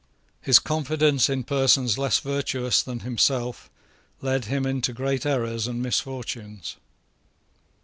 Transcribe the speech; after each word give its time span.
His 0.41 0.57
confidence 0.57 1.29
in 1.29 1.43
persons 1.43 1.95
less 1.95 2.17
virtuous 2.21 2.81
than 2.81 3.01
himself 3.01 3.69
led 4.19 4.45
him 4.45 4.65
into 4.65 4.93
great 4.93 5.27
errors 5.27 5.67
and 5.67 5.79
misfortunes. 5.79 6.77